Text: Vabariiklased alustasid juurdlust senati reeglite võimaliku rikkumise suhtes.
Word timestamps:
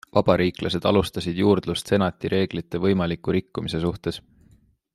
Vabariiklased 0.17 0.85
alustasid 0.91 1.41
juurdlust 1.41 1.93
senati 1.93 2.31
reeglite 2.35 2.81
võimaliku 2.87 3.37
rikkumise 3.37 3.83
suhtes. 3.85 4.19